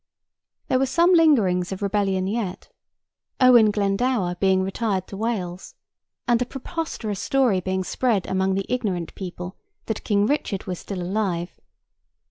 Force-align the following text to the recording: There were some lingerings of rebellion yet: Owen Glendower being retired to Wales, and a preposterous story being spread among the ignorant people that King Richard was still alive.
There 0.67 0.79
were 0.79 0.87
some 0.87 1.13
lingerings 1.13 1.71
of 1.71 1.83
rebellion 1.83 2.25
yet: 2.25 2.69
Owen 3.39 3.69
Glendower 3.69 4.33
being 4.33 4.63
retired 4.63 5.05
to 5.09 5.17
Wales, 5.17 5.75
and 6.27 6.41
a 6.41 6.45
preposterous 6.47 7.19
story 7.19 7.61
being 7.61 7.83
spread 7.83 8.25
among 8.25 8.55
the 8.55 8.65
ignorant 8.67 9.13
people 9.13 9.57
that 9.85 10.03
King 10.03 10.25
Richard 10.25 10.63
was 10.65 10.79
still 10.79 11.03
alive. 11.03 11.53